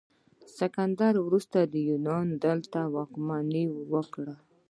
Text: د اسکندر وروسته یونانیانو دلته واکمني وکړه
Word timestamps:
د 0.39 0.43
اسکندر 0.51 1.13
وروسته 1.27 1.57
یونانیانو 1.87 2.35
دلته 2.45 2.79
واکمني 2.95 3.65
وکړه 3.93 4.35